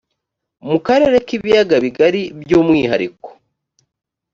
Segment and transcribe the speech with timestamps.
[0.69, 3.29] mu karere k ibiyaga bigari by umwihariko